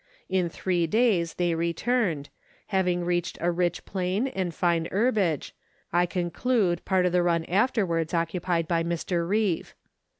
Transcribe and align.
In 0.29 0.49
three 0.49 0.87
days 0.87 1.35
they 1.35 1.53
returned, 1.53 2.29
having 2.69 3.05
reached 3.05 3.37
a 3.39 3.51
rich 3.51 3.85
plain 3.85 4.27
and 4.29 4.51
fine 4.51 4.87
herbage, 4.91 5.53
I 5.93 6.07
conclude, 6.07 6.83
part 6.85 7.05
of 7.05 7.11
the 7.11 7.21
run 7.21 7.45
afterwards 7.45 8.11
occupied 8.11 8.67
by 8.67 8.83
Mr. 8.83 9.29
Reeve. 9.29 9.75